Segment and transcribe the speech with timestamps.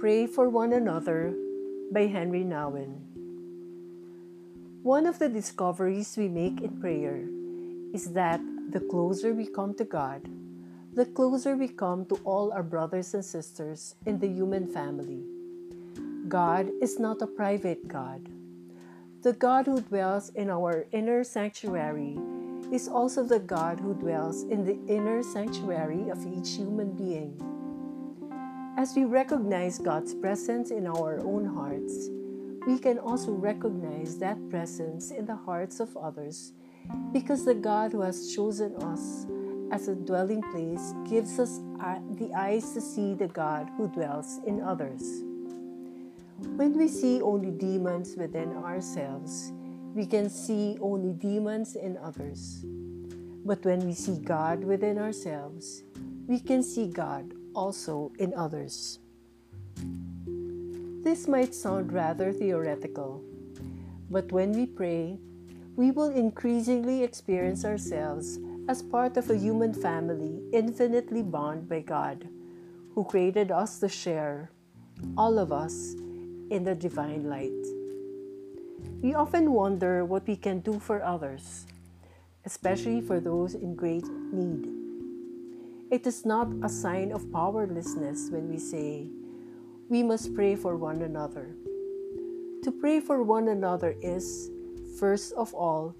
[0.00, 1.36] Pray for One Another
[1.92, 3.04] by Henri Nouwen.
[4.82, 7.28] One of the discoveries we make in prayer
[7.92, 8.40] is that
[8.72, 10.24] the closer we come to God,
[10.94, 15.20] the closer we come to all our brothers and sisters in the human family.
[16.28, 18.24] God is not a private God.
[19.20, 22.16] The God who dwells in our inner sanctuary
[22.72, 27.36] is also the God who dwells in the inner sanctuary of each human being.
[28.76, 32.08] As we recognize God's presence in our own hearts,
[32.66, 36.52] we can also recognize that presence in the hearts of others
[37.12, 39.26] because the God who has chosen us
[39.72, 44.40] as a dwelling place gives us uh, the eyes to see the God who dwells
[44.46, 45.02] in others.
[46.56, 49.52] When we see only demons within ourselves,
[49.94, 52.64] we can see only demons in others.
[53.44, 55.82] But when we see God within ourselves,
[56.26, 58.98] we can see God also in others.
[61.02, 63.22] This might sound rather theoretical,
[64.10, 65.18] but when we pray,
[65.76, 72.28] we will increasingly experience ourselves as part of a human family infinitely bound by God,
[72.94, 74.50] who created us to share,
[75.16, 75.94] all of us,
[76.50, 77.64] in the divine light.
[79.00, 81.66] We often wonder what we can do for others,
[82.44, 84.79] especially for those in great need.
[85.90, 89.10] It is not a sign of powerlessness when we say,
[89.88, 91.56] we must pray for one another.
[92.62, 94.52] To pray for one another is,
[95.00, 95.96] first of all,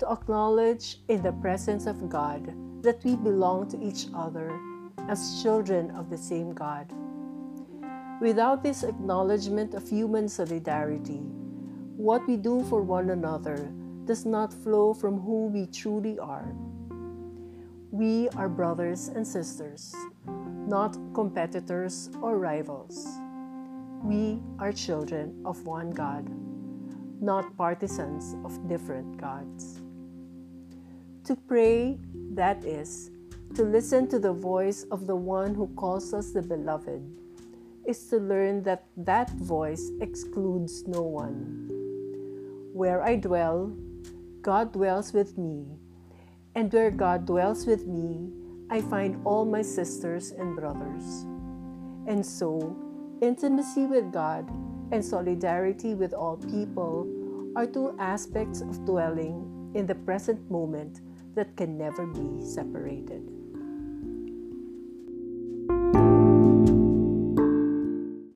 [0.00, 2.50] to acknowledge in the presence of God
[2.82, 4.58] that we belong to each other
[5.08, 6.90] as children of the same God.
[8.20, 11.22] Without this acknowledgement of human solidarity,
[11.94, 13.70] what we do for one another
[14.04, 16.52] does not flow from who we truly are.
[17.92, 19.94] We are brothers and sisters,
[20.26, 23.06] not competitors or rivals.
[24.02, 26.26] We are children of one God,
[27.20, 29.82] not partisans of different gods.
[31.24, 31.98] To pray,
[32.32, 33.10] that is,
[33.56, 37.02] to listen to the voice of the one who calls us the beloved
[37.86, 41.68] is to learn that that voice excludes no one.
[42.72, 43.76] Where I dwell,
[44.40, 45.76] God dwells with me,
[46.54, 48.30] and where God dwells with me,
[48.70, 51.24] I find all my sisters and brothers.
[52.06, 52.76] And so,
[53.20, 54.48] intimacy with God
[54.90, 57.08] and solidarity with all people
[57.56, 61.00] are two aspects of dwelling in the present moment
[61.34, 63.41] that can never be separated.